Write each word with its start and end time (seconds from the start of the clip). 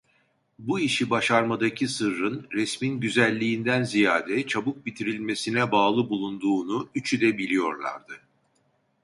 Bu 0.59 0.79
işi 0.79 1.09
başarmadaki 1.09 1.87
sırrın, 1.87 2.47
resmin 2.53 2.99
güzelliğinden 2.99 3.83
ziyade 3.83 4.47
çabuk 4.47 4.85
bitirilmesine 4.85 5.71
bağlı 5.71 6.09
bulunduğunu 6.09 6.89
üçü 6.95 7.21
de 7.21 7.37
biliyorlardı. 7.37 8.17